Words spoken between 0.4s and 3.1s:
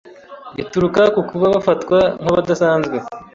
bituruka ku kuba bafatwa nk’abadasanzwe